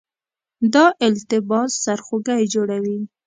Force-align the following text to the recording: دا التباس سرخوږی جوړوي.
دا 0.73 0.85
التباس 1.07 1.71
سرخوږی 1.83 2.43
جوړوي. 2.53 2.97